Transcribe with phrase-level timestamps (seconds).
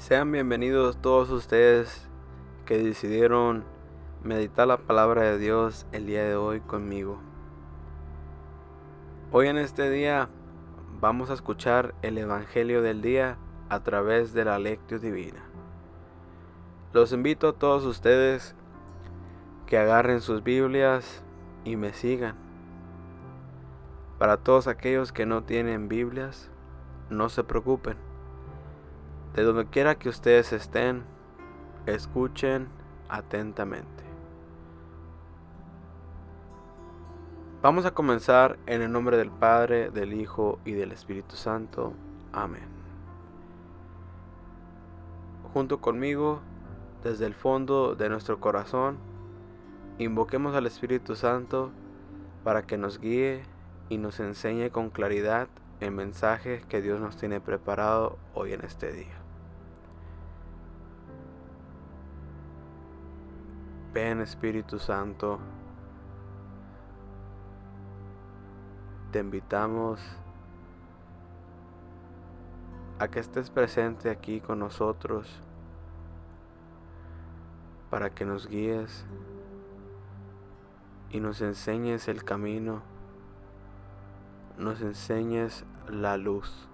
[0.00, 2.08] Sean bienvenidos todos ustedes
[2.64, 3.64] que decidieron
[4.24, 7.20] meditar la palabra de Dios el día de hoy conmigo.
[9.30, 10.30] Hoy en este día
[11.02, 13.36] vamos a escuchar el Evangelio del día
[13.68, 15.42] a través de la lectio divina.
[16.94, 18.54] Los invito a todos ustedes
[19.66, 21.22] que agarren sus Biblias
[21.62, 22.36] y me sigan.
[24.18, 26.50] Para todos aquellos que no tienen Biblias,
[27.10, 28.09] no se preocupen
[29.34, 31.04] de donde quiera que ustedes estén,
[31.86, 32.68] escuchen
[33.08, 34.04] atentamente.
[37.62, 41.92] Vamos a comenzar en el nombre del Padre, del Hijo y del Espíritu Santo.
[42.32, 42.66] Amén.
[45.52, 46.40] Junto conmigo,
[47.04, 48.98] desde el fondo de nuestro corazón,
[49.98, 51.70] invoquemos al Espíritu Santo
[52.44, 53.42] para que nos guíe
[53.90, 55.48] y nos enseñe con claridad
[55.80, 59.16] el mensaje que Dios nos tiene preparado hoy en este día.
[63.92, 65.40] Ven Espíritu Santo,
[69.10, 70.00] te invitamos
[73.00, 75.40] a que estés presente aquí con nosotros
[77.88, 79.04] para que nos guíes
[81.10, 82.82] y nos enseñes el camino,
[84.60, 86.70] nos enseñes la luz.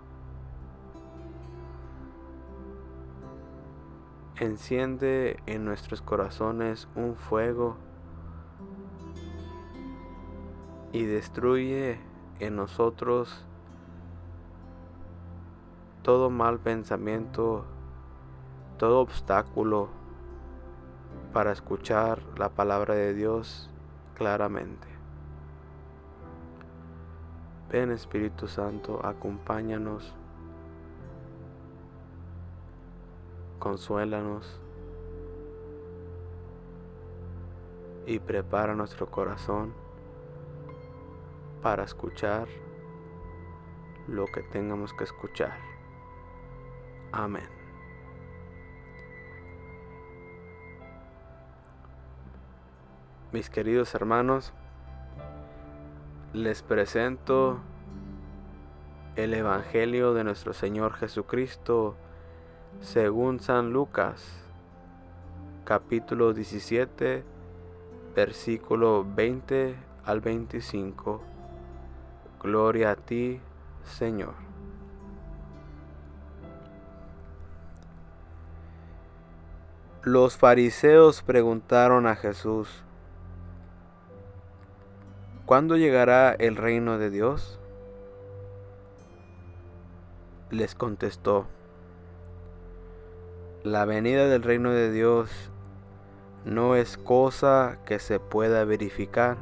[4.38, 7.76] enciende en nuestros corazones un fuego
[10.92, 11.98] y destruye
[12.38, 13.44] en nosotros
[16.02, 17.64] todo mal pensamiento,
[18.78, 19.88] todo obstáculo
[21.32, 23.70] para escuchar la palabra de Dios
[24.14, 24.95] claramente.
[27.76, 30.14] Ven Espíritu Santo, acompáñanos
[33.58, 34.58] consuélanos
[38.06, 39.74] y prepara nuestro corazón
[41.60, 42.48] para escuchar
[44.08, 45.58] lo que tengamos que escuchar.
[47.12, 47.50] Amén.
[53.32, 54.54] Mis queridos hermanos,
[56.32, 57.60] les presento
[59.16, 61.96] el Evangelio de nuestro Señor Jesucristo
[62.82, 64.22] según San Lucas,
[65.64, 67.24] capítulo 17,
[68.14, 69.74] versículo 20
[70.04, 71.22] al 25.
[72.42, 73.40] Gloria a ti,
[73.84, 74.34] Señor.
[80.02, 82.68] Los fariseos preguntaron a Jesús,
[85.46, 87.58] ¿cuándo llegará el reino de Dios?
[90.50, 91.46] Les contestó,
[93.64, 95.28] la venida del reino de Dios
[96.44, 99.38] no es cosa que se pueda verificar.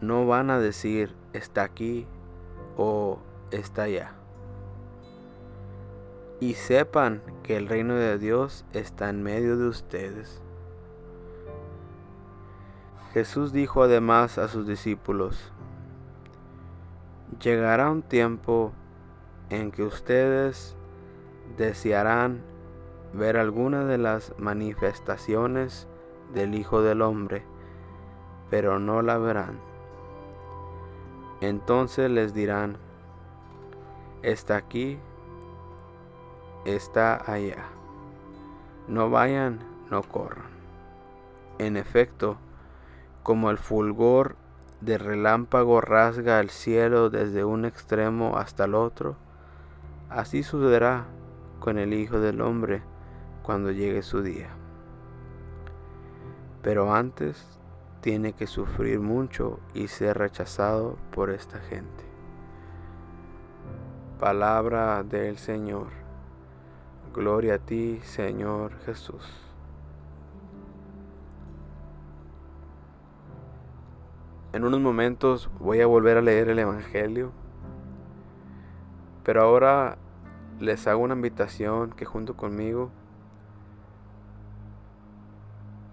[0.00, 2.06] No van a decir está aquí
[2.78, 3.18] o
[3.50, 4.14] está allá.
[6.40, 10.40] Y sepan que el reino de Dios está en medio de ustedes.
[13.12, 15.52] Jesús dijo además a sus discípulos,
[17.40, 18.72] llegará un tiempo
[19.50, 20.76] en que ustedes
[21.56, 22.42] desearán
[23.12, 25.88] ver alguna de las manifestaciones
[26.32, 27.44] del Hijo del Hombre,
[28.50, 29.58] pero no la verán.
[31.40, 32.76] Entonces les dirán,
[34.22, 34.98] está aquí,
[36.64, 37.64] está allá.
[38.88, 39.60] No vayan,
[39.90, 40.50] no corran.
[41.58, 42.36] En efecto,
[43.22, 44.36] como el fulgor
[44.84, 49.16] de relámpago rasga el cielo desde un extremo hasta el otro,
[50.10, 51.06] así sucederá
[51.60, 52.82] con el Hijo del Hombre
[53.44, 54.48] cuando llegue su día.
[56.62, 57.60] Pero antes
[58.00, 62.04] tiene que sufrir mucho y ser rechazado por esta gente.
[64.18, 65.88] Palabra del Señor.
[67.14, 69.51] Gloria a ti, Señor Jesús.
[74.52, 77.32] En unos momentos voy a volver a leer el Evangelio,
[79.24, 79.96] pero ahora
[80.60, 82.90] les hago una invitación que junto conmigo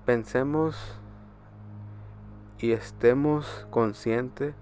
[0.06, 1.00] pensemos
[2.57, 4.56] y estemos conscientes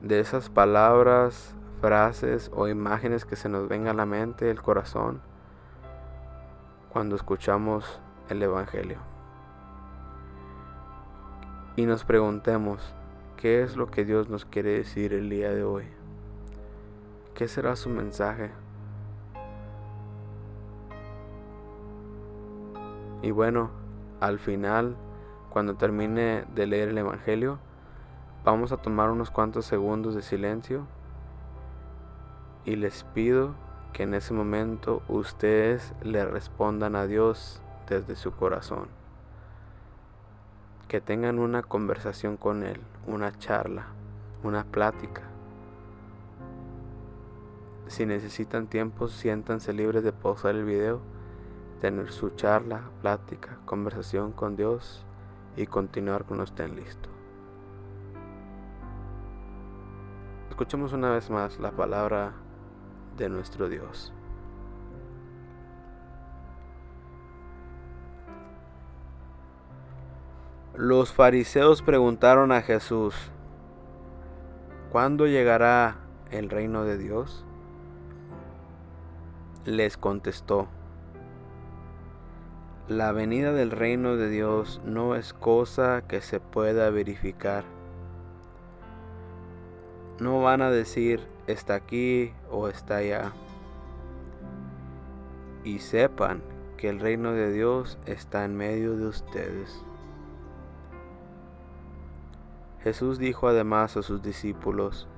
[0.00, 5.22] de esas palabras, frases o imágenes que se nos vengan a la mente, el corazón,
[6.90, 9.15] cuando escuchamos el Evangelio
[11.76, 12.94] y nos preguntemos,
[13.36, 15.84] ¿qué es lo que Dios nos quiere decir el día de hoy?
[17.34, 18.50] ¿Qué será su mensaje?
[23.20, 23.70] Y bueno,
[24.20, 24.96] al final,
[25.50, 27.58] cuando termine de leer el Evangelio,
[28.42, 30.86] vamos a tomar unos cuantos segundos de silencio
[32.64, 33.54] y les pido
[33.92, 39.05] que en ese momento ustedes le respondan a Dios desde su corazón.
[40.88, 43.86] Que tengan una conversación con Él, una charla,
[44.44, 45.22] una plática.
[47.88, 51.00] Si necesitan tiempo, siéntanse libres de pausar el video,
[51.80, 55.04] tener su charla, plática, conversación con Dios
[55.56, 57.10] y continuar cuando estén listos.
[60.50, 62.32] Escuchemos una vez más la palabra
[63.16, 64.12] de nuestro Dios.
[70.76, 73.14] Los fariseos preguntaron a Jesús,
[74.92, 75.96] ¿cuándo llegará
[76.30, 77.46] el reino de Dios?
[79.64, 80.68] Les contestó,
[82.88, 87.64] la venida del reino de Dios no es cosa que se pueda verificar.
[90.20, 93.32] No van a decir, está aquí o está allá.
[95.64, 96.42] Y sepan
[96.76, 99.82] que el reino de Dios está en medio de ustedes.
[102.86, 105.08] Jesús dijo además a sus discípulos,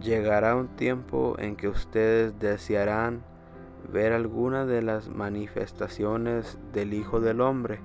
[0.00, 3.22] llegará un tiempo en que ustedes desearán
[3.92, 7.78] ver alguna de las manifestaciones del Hijo del Hombre,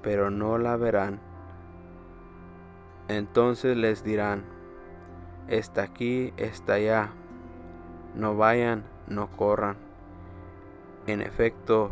[0.00, 1.20] pero no la verán.
[3.08, 4.44] Entonces les dirán,
[5.48, 7.10] está aquí, está allá,
[8.14, 9.76] no vayan, no corran.
[11.06, 11.90] En efecto,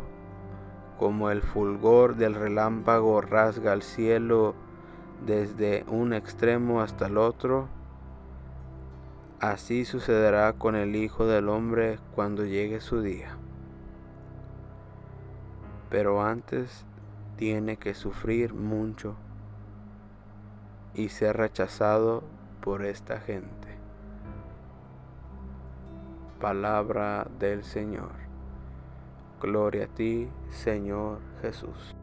[0.99, 4.55] como el fulgor del relámpago rasga el cielo
[5.27, 7.69] desde un extremo hasta el otro,
[9.41, 13.37] así sucederá con el Hijo del Hombre cuando llegue su día.
[15.89, 16.85] Pero antes
[17.37, 19.17] tiene que sufrir mucho
[20.95, 22.23] y ser rechazado
[22.61, 23.69] por esta gente.
[26.41, 28.13] Palabra del Señor.
[29.41, 32.00] Gloria a ti, Señor Jesús.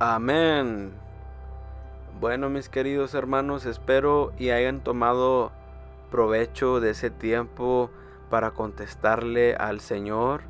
[0.00, 0.92] Amén.
[2.20, 5.50] Bueno, mis queridos hermanos, espero y hayan tomado
[6.12, 7.90] provecho de ese tiempo
[8.30, 10.42] para contestarle al Señor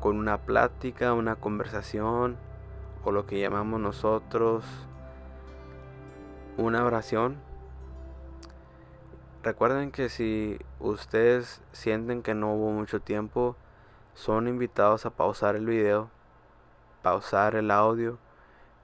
[0.00, 2.36] con una plática, una conversación
[3.02, 4.66] o lo que llamamos nosotros
[6.58, 7.36] una oración.
[9.42, 13.56] Recuerden que si ustedes sienten que no hubo mucho tiempo,
[14.12, 16.10] son invitados a pausar el video,
[17.00, 18.18] pausar el audio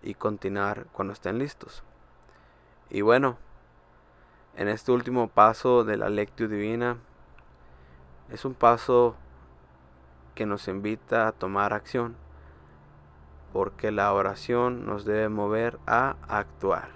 [0.07, 1.83] y continuar cuando estén listos.
[2.91, 3.37] Y bueno,
[4.57, 6.97] en este último paso de la lectio divina,
[8.31, 9.17] es un paso
[10.37, 12.15] que nos invita a tomar acción,
[13.53, 16.91] porque la oración nos debe mover a actuar.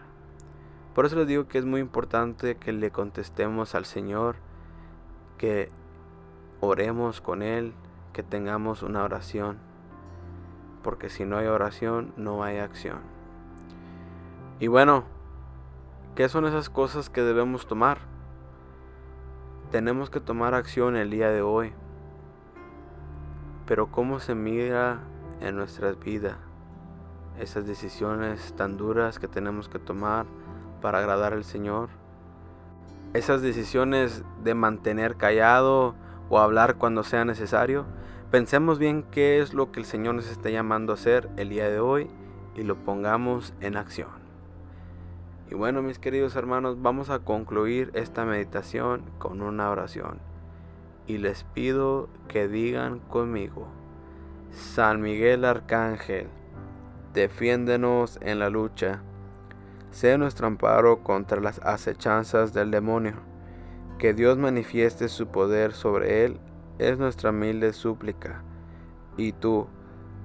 [0.94, 4.36] Por eso les digo que es muy importante que le contestemos al Señor,
[5.36, 5.68] que
[6.60, 7.72] oremos con Él,
[8.12, 9.69] que tengamos una oración
[10.82, 12.98] porque si no hay oración no hay acción.
[14.58, 15.04] Y bueno,
[16.14, 17.98] ¿qué son esas cosas que debemos tomar?
[19.70, 21.72] Tenemos que tomar acción el día de hoy.
[23.66, 25.00] Pero ¿cómo se mira
[25.40, 26.36] en nuestras vidas
[27.38, 30.26] esas decisiones tan duras que tenemos que tomar
[30.82, 31.88] para agradar al Señor?
[33.14, 35.94] Esas decisiones de mantener callado
[36.28, 37.86] o hablar cuando sea necesario
[38.30, 41.68] Pensemos bien qué es lo que el Señor nos está llamando a hacer el día
[41.68, 42.08] de hoy
[42.54, 44.20] y lo pongamos en acción.
[45.50, 50.20] Y bueno, mis queridos hermanos, vamos a concluir esta meditación con una oración.
[51.08, 53.66] Y les pido que digan conmigo,
[54.52, 56.28] San Miguel Arcángel,
[57.12, 59.02] defiéndenos en la lucha.
[59.90, 63.14] Sea nuestro amparo contra las acechanzas del demonio.
[63.98, 66.38] Que Dios manifieste su poder sobre él
[66.80, 68.42] es nuestra humilde súplica.
[69.16, 69.66] Y tú,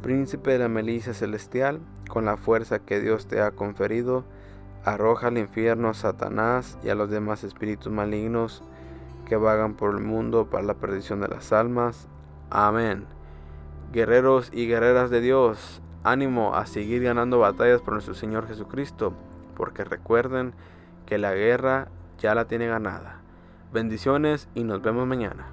[0.02, 4.24] príncipe de la milicia celestial, con la fuerza que Dios te ha conferido,
[4.86, 8.64] arroja al infierno a Satanás y a los demás espíritus malignos
[9.26, 12.08] que vagan por el mundo para la perdición de las almas.
[12.50, 13.06] Amén.
[13.92, 19.14] Guerreros y guerreras de Dios, ánimo a seguir ganando batallas por nuestro Señor Jesucristo,
[19.56, 20.54] porque recuerden
[21.06, 23.22] que la guerra ya la tiene ganada.
[23.74, 25.48] Bendiciones y nos vemos mañana.